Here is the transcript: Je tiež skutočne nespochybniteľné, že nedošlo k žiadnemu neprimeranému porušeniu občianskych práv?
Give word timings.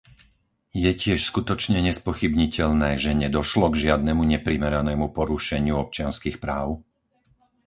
Je 0.83 0.89
tiež 1.01 1.19
skutočne 1.29 1.77
nespochybniteľné, 1.89 2.89
že 3.03 3.11
nedošlo 3.23 3.65
k 3.69 3.79
žiadnemu 3.85 4.23
neprimeranému 4.33 5.05
porušeniu 5.17 5.75
občianskych 5.85 6.35
práv? 6.45 6.67